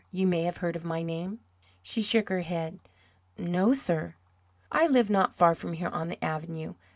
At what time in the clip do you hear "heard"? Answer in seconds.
0.57-0.83